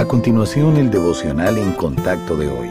[0.00, 2.68] A continuación, el devocional en contacto de hoy.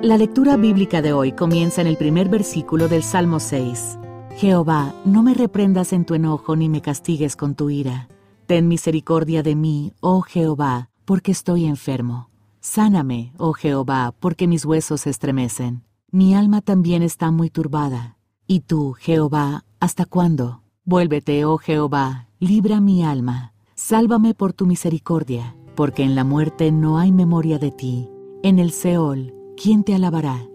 [0.00, 3.98] La lectura bíblica de hoy comienza en el primer versículo del Salmo 6.
[4.36, 8.06] Jehová, no me reprendas en tu enojo ni me castigues con tu ira.
[8.46, 12.30] Ten misericordia de mí, oh Jehová, porque estoy enfermo.
[12.60, 15.82] Sáname, oh Jehová, porque mis huesos se estremecen.
[16.12, 18.18] Mi alma también está muy turbada.
[18.46, 20.62] Y tú, Jehová, ¿hasta cuándo?
[20.84, 23.52] Vuélvete, oh Jehová, libra mi alma.
[23.74, 28.10] Sálvame por tu misericordia porque en la muerte no hay memoria de ti.
[28.42, 30.48] En el Seol, ¿quién te alabará?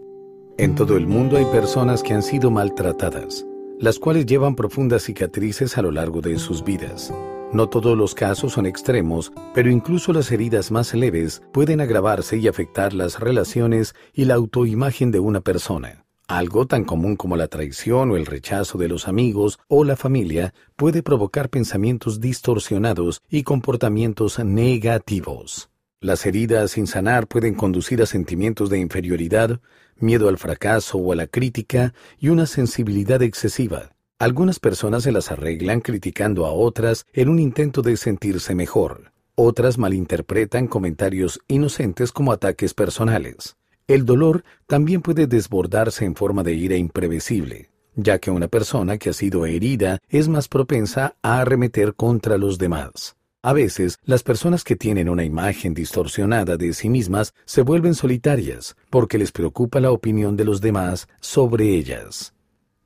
[0.58, 3.46] En todo el mundo hay personas que han sido maltratadas,
[3.80, 7.14] las cuales llevan profundas cicatrices a lo largo de sus vidas.
[7.54, 12.48] No todos los casos son extremos, pero incluso las heridas más leves pueden agravarse y
[12.48, 16.07] afectar las relaciones y la autoimagen de una persona.
[16.28, 20.54] Algo tan común como la traición o el rechazo de los amigos o la familia
[20.76, 25.70] puede provocar pensamientos distorsionados y comportamientos negativos.
[26.02, 29.62] Las heridas sin sanar pueden conducir a sentimientos de inferioridad,
[29.96, 33.94] miedo al fracaso o a la crítica y una sensibilidad excesiva.
[34.20, 39.14] Algunas personas se las arreglan criticando a otras en un intento de sentirse mejor.
[39.36, 43.56] Otras malinterpretan comentarios inocentes como ataques personales.
[43.88, 49.12] El dolor también puede desbordarse en forma de ira imprevisible, ya que una persona que
[49.12, 53.16] ha sido herida es más propensa a arremeter contra los demás.
[53.42, 58.76] A veces, las personas que tienen una imagen distorsionada de sí mismas se vuelven solitarias
[58.90, 62.34] porque les preocupa la opinión de los demás sobre ellas.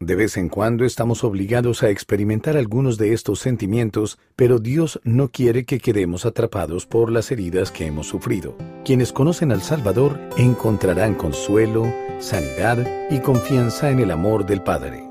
[0.02, 5.30] De vez en cuando estamos obligados a experimentar algunos de estos sentimientos, pero Dios no
[5.30, 8.58] quiere que quedemos atrapados por las heridas que hemos sufrido.
[8.84, 11.86] Quienes conocen al Salvador encontrarán consuelo,
[12.18, 15.11] sanidad y confianza en el amor del Padre.